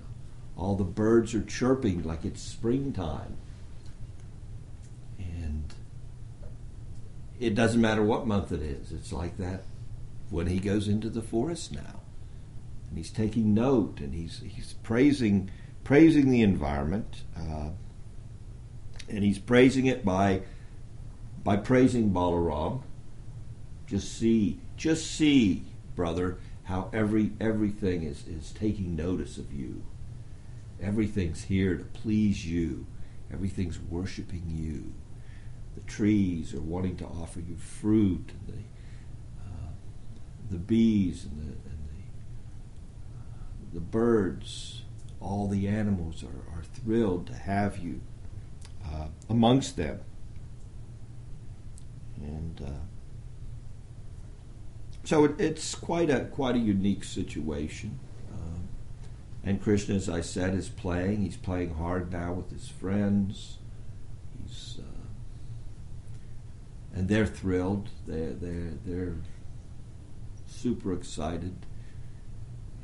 [0.55, 3.37] all the birds are chirping like it's springtime.
[5.17, 5.73] And
[7.39, 9.63] it doesn't matter what month it is, it's like that
[10.33, 12.01] when he goes into the forest now.
[12.89, 15.51] And he's taking note and he's, he's praising,
[15.83, 17.23] praising the environment.
[17.37, 17.69] Uh,
[19.07, 20.41] and he's praising it by,
[21.43, 22.81] by praising Balaram.
[23.85, 25.63] Just see, just see,
[25.95, 29.81] brother, how every everything is, is taking notice of you.
[30.81, 32.85] Everything's here to please you.
[33.31, 34.93] Everything's worshiping you.
[35.75, 38.61] The trees are wanting to offer you fruit, and the
[39.41, 39.71] uh,
[40.51, 42.03] the bees and the and the,
[43.21, 44.81] uh, the birds,
[45.21, 48.01] all the animals are, are thrilled to have you
[48.85, 50.01] uh, amongst them.
[52.17, 52.92] And uh,
[55.03, 57.99] so it, it's quite a quite a unique situation.
[58.31, 58.67] Um,
[59.43, 61.21] and Krishna, as I said, is playing.
[61.21, 63.57] He's playing hard now with his friends.
[64.41, 65.03] He's uh,
[66.95, 67.89] and they're thrilled.
[68.07, 69.15] They're they're they're
[70.47, 71.65] super excited.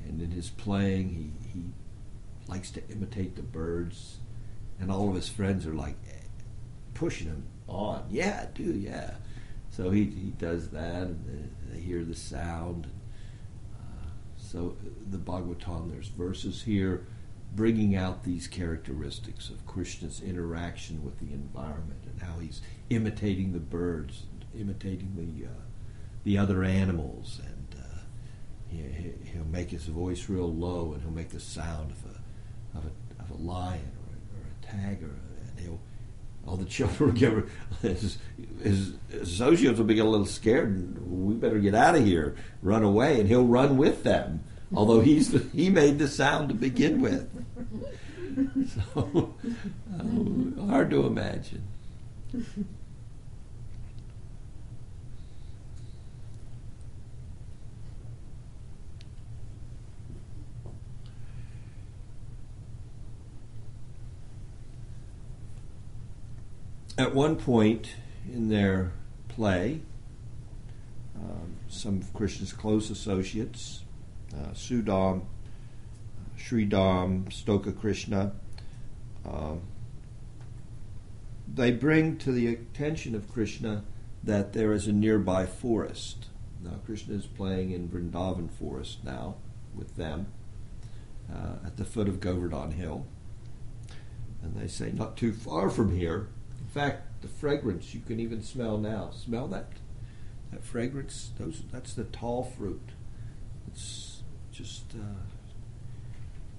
[0.05, 1.65] And in his playing, he he
[2.47, 4.17] likes to imitate the birds,
[4.79, 5.95] and all of his friends are like
[6.93, 8.05] pushing him on.
[8.09, 9.11] Yeah, do yeah.
[9.71, 12.87] So he, he does that, and they hear the sound.
[13.73, 14.75] Uh, so
[15.09, 17.05] the Bhagavatam, there's verses here
[17.55, 23.59] bringing out these characteristics of Krishna's interaction with the environment and how he's imitating the
[23.59, 24.23] birds,
[24.57, 25.61] imitating the uh,
[26.25, 27.99] the other animals, and uh,
[28.67, 32.85] he, will make his voice real low, and he'll make the sound of a of
[32.85, 35.15] a, of a lion or a, or a tiger,
[35.47, 35.79] and he'll
[36.49, 37.31] all the children get
[37.81, 38.17] his,
[38.61, 40.69] his associates will be a little scared.
[40.69, 44.43] And we better get out of here run away and he'll run with them.
[44.73, 47.29] Although he's he made the sound to begin with.
[48.95, 49.33] So
[49.93, 51.67] uh, hard to imagine
[66.99, 67.95] At one point
[68.29, 68.91] in their
[69.29, 69.79] play,
[71.15, 73.83] um, some of Krishna's close associates,
[74.33, 75.21] uh, Sudam,
[76.37, 78.33] Sridam, Stoka Krishna,
[79.25, 79.55] uh,
[81.47, 83.85] they bring to the attention of Krishna
[84.21, 86.25] that there is a nearby forest.
[86.61, 89.35] Now, Krishna is playing in Vrindavan forest now
[89.73, 90.27] with them
[91.33, 93.05] uh, at the foot of Govardhan Hill.
[94.43, 96.27] And they say, not too far from here,
[96.69, 99.11] fact, the fragrance you can even smell now.
[99.11, 99.69] Smell that
[100.51, 101.31] that fragrance.
[101.37, 102.89] Those that's the tall fruit.
[103.67, 105.21] It's just uh,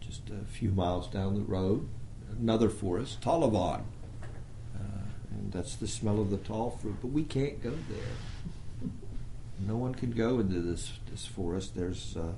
[0.01, 1.89] just a few miles down the road.
[2.39, 3.83] Another forest, Talavan,
[4.75, 6.97] uh, and that's the smell of the tall fruit.
[7.01, 8.91] But we can't go there.
[9.67, 11.75] No one can go into this this forest.
[11.75, 12.33] There's uh,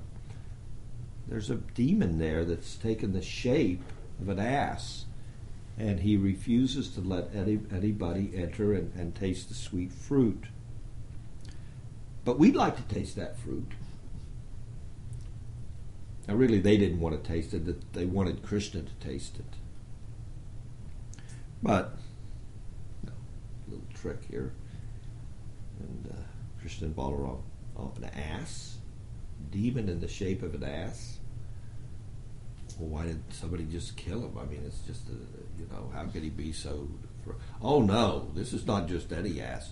[1.27, 3.83] there's a demon there that's taken the shape
[4.21, 5.05] of an ass
[5.77, 10.45] and he refuses to let any, anybody enter and, and taste the sweet fruit.
[12.25, 13.71] But we'd like to taste that fruit.
[16.27, 19.45] Now, really, they didn't want to taste it, they wanted Krishna to taste it.
[21.61, 21.97] But,
[23.05, 23.11] no,
[23.67, 24.53] little trick here.
[25.79, 26.21] And uh,
[26.61, 27.41] Krishna and Balaram,
[27.77, 28.77] oh, an ass?
[29.51, 31.19] Demon in the shape of an ass?
[32.79, 34.37] Well, why did somebody just kill him?
[34.37, 35.13] I mean, it's just, a,
[35.59, 36.87] you know, how could he be so?
[37.61, 39.71] Oh no, this is not just any ass.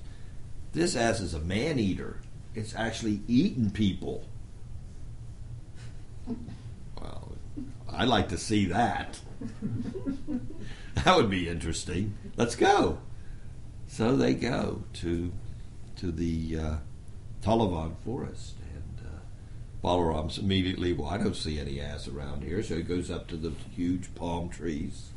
[0.74, 2.22] This ass is a man eater.
[2.56, 4.26] It's actually eating people.
[7.00, 7.34] Well,
[7.92, 9.20] I'd like to see that.
[10.96, 12.16] that would be interesting.
[12.38, 13.00] Let's go.
[13.88, 15.32] So they go to
[15.98, 16.76] to the uh,
[17.44, 18.56] Talavan forest,
[19.84, 22.62] Balaram's immediately, well, I don't see any ass around here.
[22.62, 25.10] So he goes up to the huge palm trees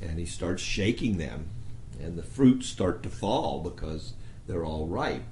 [0.00, 1.50] and he starts shaking them.
[2.00, 4.12] And the fruits start to fall because
[4.46, 5.22] they're all ripe.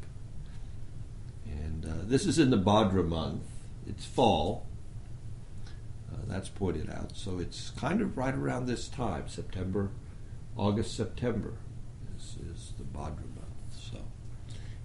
[1.46, 3.42] And uh, this is in the Bhadra month.
[3.86, 4.66] It's fall.
[6.10, 7.16] Uh, that's pointed out.
[7.16, 9.90] So it's kind of right around this time, September,
[10.56, 11.54] August, September
[12.16, 13.74] is, is the Bhadra month.
[13.78, 13.98] So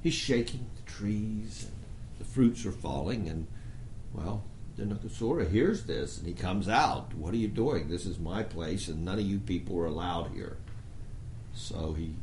[0.04, 1.76] he's shaking the trees, and
[2.20, 3.48] the fruits are falling, and
[4.20, 4.44] well,
[4.78, 7.14] Dhenukasura hears this, and he comes out.
[7.14, 7.88] What are you doing?
[7.88, 10.58] This is my place, and none of you people are allowed here.
[11.54, 12.16] So he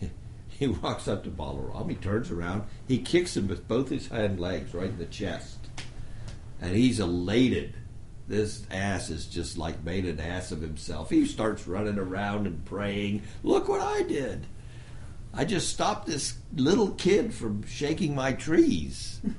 [0.00, 0.10] he
[0.48, 1.88] he walks up to Balaram.
[1.88, 2.64] He turns around.
[2.88, 5.58] He kicks him with both his hind legs right in the chest,
[6.60, 7.74] and he's elated
[8.28, 11.10] this ass is just like made an ass of himself.
[11.10, 14.46] He starts running around and praying, Look what I did.
[15.34, 19.20] I just stopped this little kid from shaking my trees.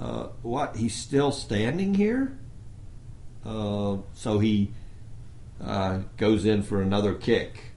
[0.00, 0.76] uh, what?
[0.76, 2.36] He's still standing here?
[3.44, 4.72] Uh, so he
[5.62, 7.72] uh, goes in for another kick.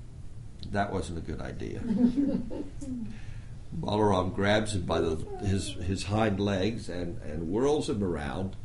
[0.71, 1.79] That wasn't a good idea.
[3.79, 5.15] Balaram grabs him by the,
[5.45, 8.55] his, his hind legs and, and whirls him around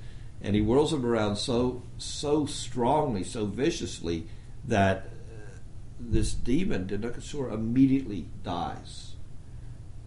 [0.40, 4.26] and he whirls him around so so strongly, so viciously
[4.64, 5.58] that uh,
[5.98, 9.14] this demon Dhenukasura immediately dies.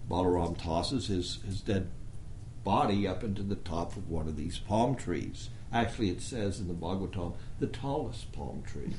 [0.09, 1.89] Balaram tosses his, his dead
[2.64, 5.49] body up into the top of one of these palm trees.
[5.74, 8.93] Actually, it says in the Bhagavatam, the tallest palm tree.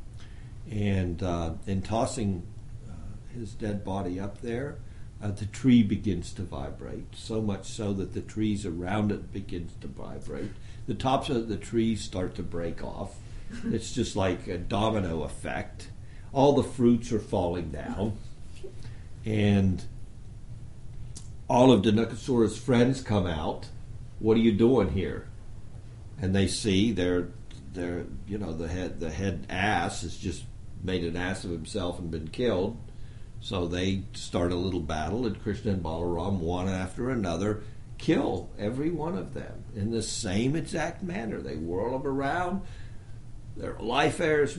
[0.70, 2.46] and uh, in tossing
[2.88, 2.92] uh,
[3.34, 4.78] his dead body up there,
[5.22, 9.72] uh, the tree begins to vibrate, so much so that the trees around it begins
[9.80, 10.50] to vibrate.
[10.86, 13.16] The tops of the trees start to break off.
[13.66, 15.90] It's just like a domino effect.
[16.32, 18.16] All the fruits are falling down.
[19.24, 19.84] And
[21.50, 23.66] all of Dhenukasura's friends come out.
[24.20, 25.26] What are you doing here?
[26.22, 27.28] And they see their
[27.72, 30.44] their you know the head the head ass has just
[30.82, 32.78] made an ass of himself and been killed
[33.40, 37.62] so they start a little battle, and Krishna and Balaram, one after another,
[37.96, 41.40] kill every one of them in the same exact manner.
[41.40, 42.62] They whirl them around,
[43.56, 44.58] their life airs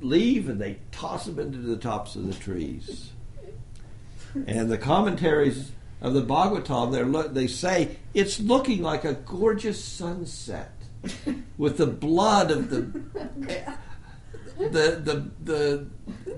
[0.00, 3.12] leave, and they toss them into the tops of the trees.
[4.46, 5.72] And the commentaries
[6.02, 10.72] of the Bhagavatam, they say it's looking like a gorgeous sunset
[11.56, 12.80] with the blood of the
[14.58, 15.86] the the the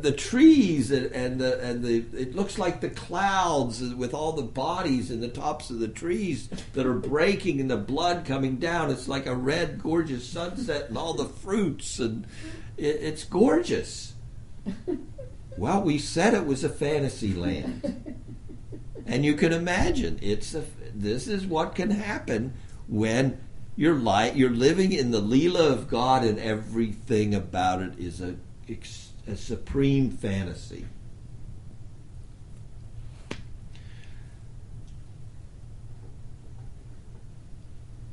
[0.01, 4.43] the trees and, and the and the it looks like the clouds with all the
[4.43, 8.91] bodies in the tops of the trees that are breaking and the blood coming down.
[8.91, 12.27] It's like a red, gorgeous sunset and all the fruits and
[12.77, 14.13] it, it's gorgeous.
[15.57, 18.17] Well, we said it was a fantasy land,
[19.07, 20.65] and you can imagine it's a.
[20.95, 22.55] This is what can happen
[22.89, 23.39] when
[23.77, 28.37] you're li- you're living in the Leela of God, and everything about it is a,
[29.27, 30.87] a supreme fantasy.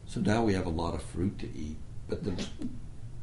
[0.06, 1.78] So now we have a lot of fruit to eat,
[2.10, 2.34] but the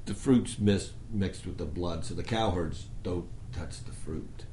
[0.07, 4.47] the fruit's mis- mixed with the blood, so the cowherds don't touch the fruit,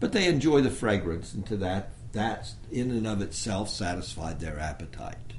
[0.00, 4.58] but they enjoy the fragrance, and to that, that's in and of itself satisfied their
[4.58, 5.34] appetite.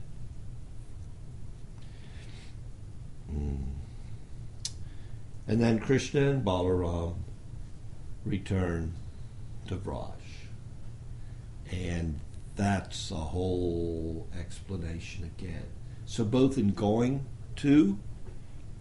[3.32, 3.63] Mm.
[5.47, 7.15] And then Krishna and Balaram
[8.25, 8.93] return
[9.67, 10.11] to Vraj.
[11.71, 12.19] And
[12.55, 15.65] that's a whole explanation again.
[16.05, 17.25] So, both in going
[17.57, 17.97] to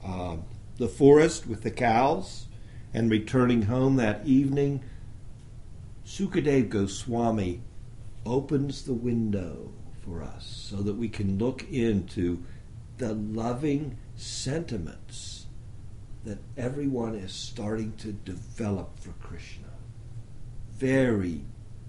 [0.05, 0.37] uh,
[0.77, 2.47] the forest with the cows
[2.93, 4.83] and returning home that evening,
[6.05, 7.63] Sukadev Goswami
[8.27, 9.73] opens the window
[10.03, 12.43] for us so that we can look into
[12.99, 15.47] the loving sentiments
[16.25, 19.69] that everyone is starting to develop for Krishna.
[20.73, 21.43] Very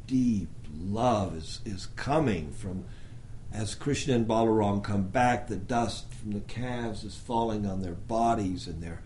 [0.05, 2.85] deep love is, is coming from
[3.51, 7.93] as Krishna and Balaram come back, the dust from the calves is falling on their
[7.93, 9.01] bodies, and they're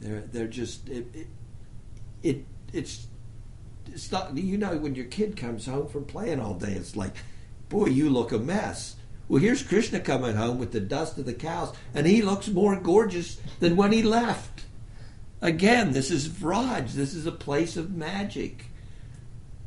[0.00, 1.26] they're they're just it, it,
[2.22, 3.06] it it's
[4.34, 7.14] you know when your kid comes home from playing all day, it's like,
[7.68, 8.96] boy, you look a mess.
[9.28, 12.78] Well, here's Krishna coming home with the dust of the cows, and he looks more
[12.78, 14.64] gorgeous than when he left.
[15.40, 16.92] Again, this is Vraj.
[16.92, 18.66] This is a place of magic.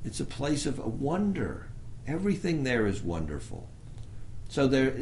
[0.05, 1.67] It's a place of wonder.
[2.05, 3.67] Everything there is wonderful.
[4.49, 4.93] So there,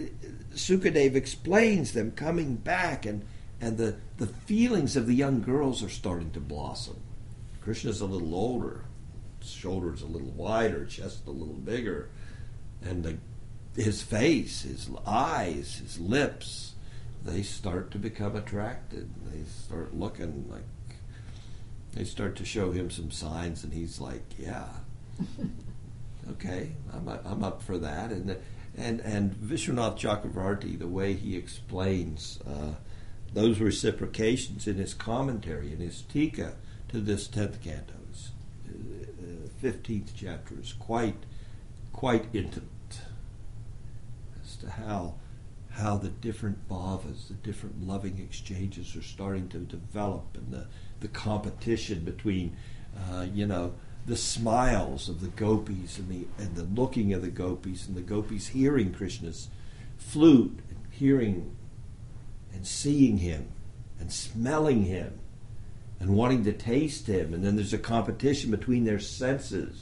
[0.53, 3.24] Sukadev explains them coming back, and,
[3.61, 6.97] and the, the feelings of the young girls are starting to blossom.
[7.61, 8.86] Krishna's a little older,
[9.51, 12.09] shoulders a little wider, chest a little bigger,
[12.81, 13.17] and the
[13.75, 16.75] his face, his eyes, his lips,
[17.25, 19.09] they start to become attracted.
[19.25, 20.63] They start looking like
[21.93, 24.67] they start to show him some signs, and he's like, "Yeah,
[26.31, 28.37] okay, I'm up, I'm up for that." And the,
[28.77, 32.75] and and Vishwanath Chakravarti, the way he explains uh,
[33.33, 36.55] those reciprocations in his commentary in his Tika to
[36.95, 38.04] to this tenth canto.
[39.57, 41.15] Fifteenth chapter is quite
[41.93, 42.99] quite intimate
[44.43, 45.15] as to how
[45.71, 50.67] how the different bhavas, the different loving exchanges are starting to develop, and the
[50.99, 52.55] the competition between,
[52.97, 53.73] uh, you know,
[54.05, 58.01] the smiles of the gopis and the and the looking of the gopis and the
[58.01, 59.49] gopis hearing Krishna's
[59.97, 61.55] flute, and hearing
[62.53, 63.49] and seeing him
[63.99, 65.19] and smelling him
[65.99, 67.33] and wanting to taste him.
[67.33, 69.81] And then there's a competition between their senses.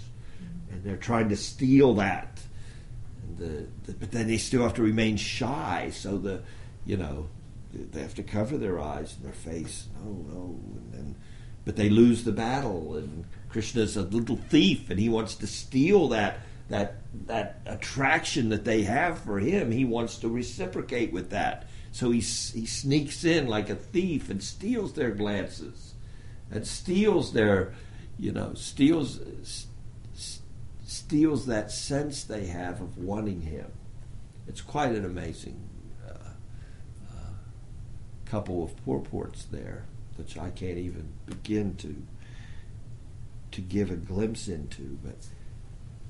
[0.71, 2.39] And they're trying to steal that.
[3.37, 5.91] The, the, but then they still have to remain shy.
[5.93, 6.43] So the
[6.85, 7.29] you know
[7.73, 9.87] they have to cover their eyes and their face.
[10.03, 10.59] No no.
[10.77, 11.15] And then
[11.65, 12.95] but they lose the battle.
[12.95, 16.39] And krishna's a little thief and he wants to steal that
[16.69, 19.71] that that attraction that they have for him.
[19.71, 21.67] He wants to reciprocate with that.
[21.91, 25.92] So he, he sneaks in like a thief and steals their glances
[26.51, 27.73] and steals their,
[28.17, 29.19] you know, steals
[30.85, 33.71] steals that sense they have of wanting him.
[34.47, 35.59] It's quite an amazing
[36.07, 36.29] uh,
[37.11, 37.33] uh,
[38.25, 39.85] couple of purports there,
[40.17, 41.95] which I can't even begin to
[43.51, 45.15] to give a glimpse into, but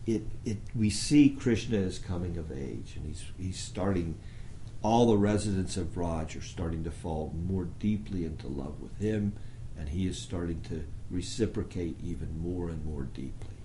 [0.06, 4.16] it it we see Krishna is coming of age, and he's he's starting.
[4.82, 9.32] All the residents of Vraj are starting to fall more deeply into love with him,
[9.84, 13.58] and he is starting to reciprocate even more and more deeply.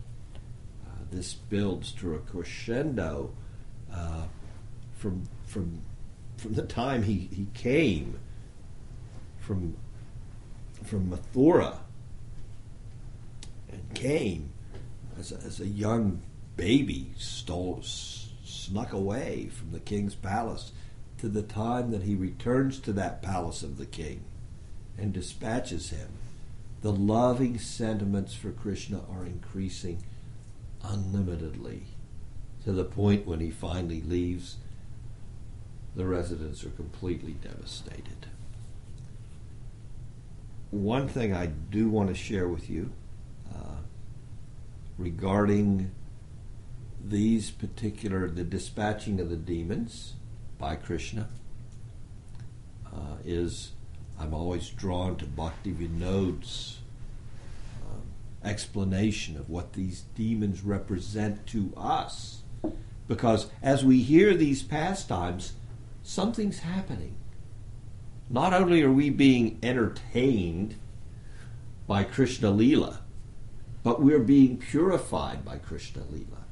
[0.85, 3.33] Uh, this builds to a crescendo
[3.95, 4.25] uh,
[4.97, 5.81] from from
[6.37, 8.19] from the time he, he came
[9.39, 9.77] from
[10.83, 11.79] from Mathura
[13.71, 14.51] and came
[15.21, 16.21] as a, as a young
[16.57, 20.73] baby, stole, snuck away from the king's palace
[21.19, 24.25] to the time that he returns to that palace of the king
[24.99, 26.09] and dispatches him,
[26.83, 30.03] the loving sentiments for Krishna are increasing
[30.83, 31.83] unlimitedly
[32.65, 34.57] to the point when he finally leaves,
[35.97, 38.27] the residents are completely devastated.
[40.71, 42.93] One thing I do want to share with you
[43.55, 43.79] uh,
[44.99, 45.91] regarding
[47.03, 50.15] these particular, the dispatching of the demons
[50.59, 51.29] by Krishna
[52.87, 53.73] uh, is
[54.21, 56.79] I'm always drawn to Bhakti Vinod's
[57.87, 58.03] um,
[58.45, 62.43] explanation of what these demons represent to us.
[63.07, 65.55] Because as we hear these pastimes,
[66.03, 67.17] something's happening.
[68.29, 70.75] Not only are we being entertained
[71.87, 73.01] by Krishna Lila,
[73.83, 76.45] but we're being purified by Krishna Lila.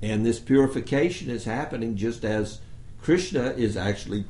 [0.00, 2.60] And this purification is happening just as
[3.02, 4.24] Krishna is actually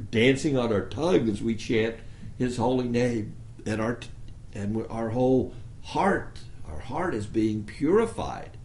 [0.00, 1.96] dancing on our tongue as we chant
[2.38, 3.34] His holy name,
[3.66, 3.98] and our
[4.54, 8.56] and our whole heart, our heart is being purified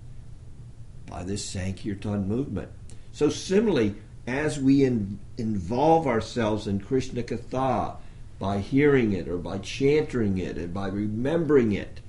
[1.08, 2.70] by this Sankirtan movement.
[3.12, 3.96] So similarly,
[4.28, 7.98] as we in, involve ourselves in Krishna Katha
[8.40, 12.00] by hearing it or by chanting it and by remembering it,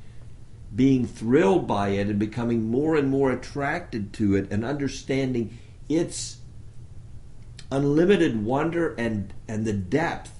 [0.74, 5.58] being thrilled by it and becoming more and more attracted to it and understanding
[5.88, 6.38] its
[7.70, 10.32] unlimited wonder and and the depth.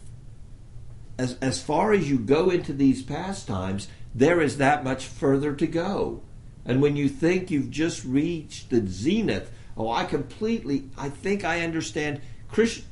[1.18, 5.66] As as far as you go into these pastimes there is that much further to
[5.66, 6.22] go.
[6.64, 11.60] And when you think you've just reached the zenith oh i completely i think i
[11.60, 12.20] understand.
[12.48, 12.84] Krishna,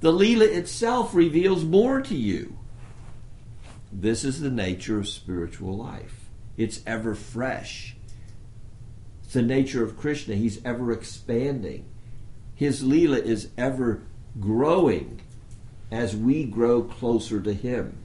[0.00, 2.58] the Leela itself reveals more to you.
[3.92, 6.28] This is the nature of spiritual life.
[6.56, 7.96] It's ever fresh.
[9.22, 10.34] It's the nature of krishna.
[10.34, 11.91] He's ever expanding
[12.62, 14.02] his Leela is ever
[14.38, 15.20] growing
[15.90, 17.98] as we grow closer to Him.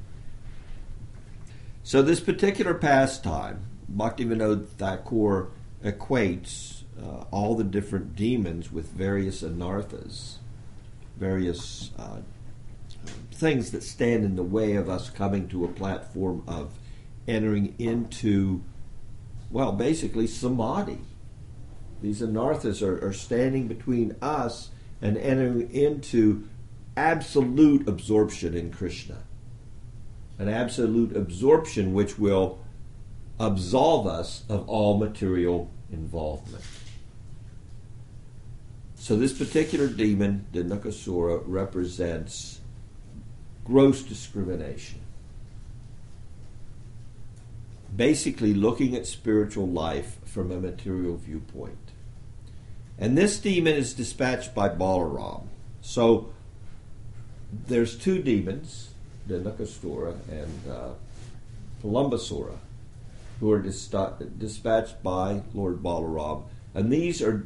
[1.84, 5.52] So, this particular pastime, Bhaktivinoda Thakur
[5.84, 10.38] equates uh, all the different demons with various anarthas,
[11.18, 12.22] various uh,
[13.32, 16.80] things that stand in the way of us coming to a platform of
[17.28, 18.64] entering into,
[19.52, 20.98] well, basically samadhi.
[22.02, 24.70] These anarthas are, are standing between us
[25.02, 26.48] and entering into
[26.96, 29.18] absolute absorption in Krishna.
[30.40, 32.60] An absolute absorption which will
[33.40, 36.64] absolve us of all material involvement.
[38.96, 42.60] So, this particular demon, Dhenukasura, represents
[43.64, 45.00] gross discrimination.
[47.96, 51.87] Basically, looking at spiritual life from a material viewpoint.
[53.00, 55.48] And this demon is dispatched by Balaram.
[55.82, 56.30] So
[57.68, 58.90] there's two demons.
[59.28, 60.90] Dhenukasura and uh,
[61.84, 62.58] Palambasura,
[63.40, 63.94] who are dis-
[64.38, 66.44] dispatched by Lord Balaram.
[66.74, 67.46] And these are,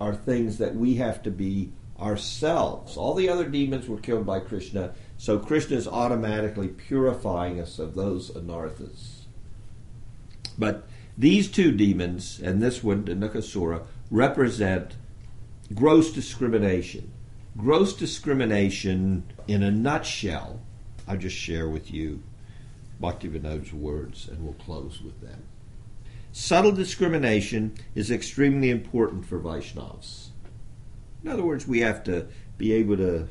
[0.00, 2.96] are things that we have to be ourselves.
[2.96, 7.94] All the other demons were killed by Krishna, so Krishna is automatically purifying us of
[7.94, 9.24] those anarthas.
[10.58, 10.86] But
[11.16, 14.94] these two demons, and this one, Dhenukasura, represent
[15.74, 17.12] gross discrimination.
[17.56, 20.60] Gross discrimination, in a nutshell,
[21.08, 22.22] I'll just share with you
[23.00, 25.44] Bhaktivinoda's words, and we'll close with them.
[26.32, 30.28] Subtle discrimination is extremely important for Vaishnavas.
[31.24, 32.26] In other words, we have to
[32.58, 33.28] be able to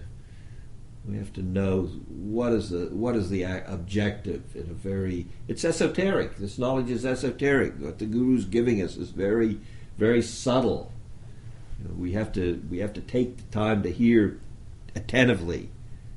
[1.07, 5.63] we have to know what is the what is the objective in a very it's
[5.63, 6.37] esoteric.
[6.37, 7.73] This knowledge is esoteric.
[7.77, 9.59] What the Guru is giving us is very
[9.97, 10.91] very subtle.
[11.79, 14.39] You know, we have to we have to take the time to hear
[14.95, 15.69] attentively,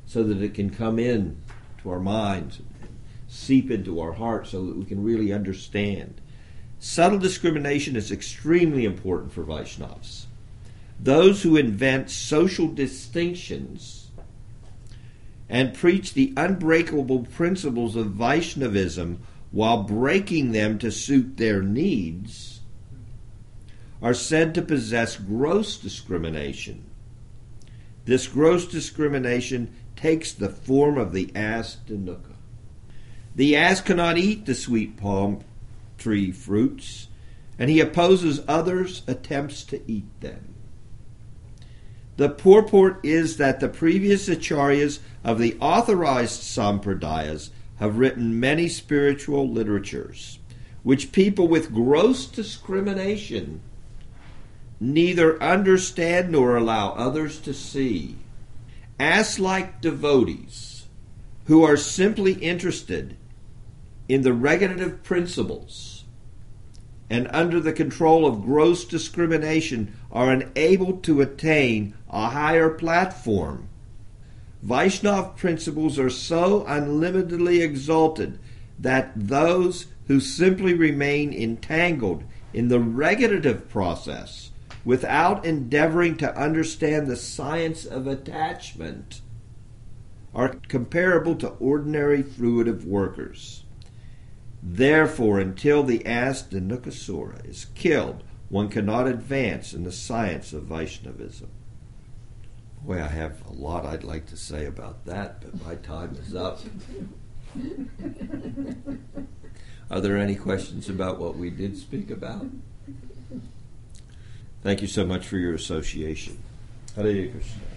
[0.07, 1.41] so that it can come in
[1.83, 2.61] to our minds,
[3.27, 6.21] seep into our hearts, so that we can really understand.
[6.81, 10.27] Subtle discrimination is extremely important for Vaishnavas.
[11.01, 14.11] Those who invent social distinctions
[15.49, 19.21] and preach the unbreakable principles of Vaishnavism
[19.51, 22.58] while breaking them to suit their needs
[24.01, 26.85] are said to possess gross discrimination.
[28.05, 32.37] This gross discrimination takes the form of the ass Dhanuka.
[33.35, 35.45] The ass cannot eat the sweet palm
[35.99, 37.09] tree fruits,
[37.59, 40.55] and he opposes others' attempts to eat them.
[42.17, 49.49] The purport is that the previous acharyas of the authorized sampradayas have written many spiritual
[49.49, 50.39] literatures,
[50.83, 53.61] which people with gross discrimination
[54.81, 58.17] neither understand nor allow others to see.
[58.99, 60.87] As like devotees
[61.47, 63.17] who are simply interested
[64.09, 66.05] in the regulative principles
[67.11, 73.69] and under the control of gross discrimination are unable to attain a higher platform.
[74.65, 78.39] Vaishnav principles are so unlimitedly exalted
[78.79, 84.48] that those who simply remain entangled in the regulative process
[84.85, 89.21] without endeavoring to understand the science of attachment
[90.35, 93.65] are comparable to ordinary fruitive workers.
[94.63, 101.51] Therefore, until the ass Dhenukasura is killed, one cannot advance in the science of Vaishnavism.
[102.83, 106.35] Boy, I have a lot I'd like to say about that, but my time is
[106.35, 106.61] up.
[109.91, 112.47] Are there any questions about what we did speak about?
[114.63, 116.43] Thank you so much for your association.
[116.97, 117.68] Hare Krishna.